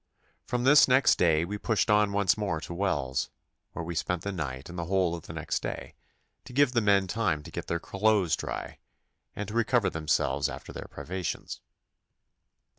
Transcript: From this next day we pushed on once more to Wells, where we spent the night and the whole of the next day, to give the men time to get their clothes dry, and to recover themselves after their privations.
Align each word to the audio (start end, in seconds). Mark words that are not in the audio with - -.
From 0.47 0.63
this 0.63 0.87
next 0.87 1.17
day 1.19 1.45
we 1.45 1.59
pushed 1.59 1.91
on 1.91 2.11
once 2.11 2.35
more 2.35 2.59
to 2.61 2.73
Wells, 2.73 3.29
where 3.73 3.85
we 3.85 3.93
spent 3.93 4.23
the 4.23 4.31
night 4.31 4.67
and 4.67 4.75
the 4.75 4.85
whole 4.85 5.13
of 5.13 5.27
the 5.27 5.31
next 5.33 5.59
day, 5.61 5.93
to 6.45 6.53
give 6.53 6.71
the 6.71 6.81
men 6.81 7.05
time 7.05 7.43
to 7.43 7.51
get 7.51 7.67
their 7.67 7.79
clothes 7.79 8.35
dry, 8.35 8.79
and 9.35 9.47
to 9.47 9.53
recover 9.53 9.91
themselves 9.91 10.49
after 10.49 10.73
their 10.73 10.87
privations. 10.89 11.61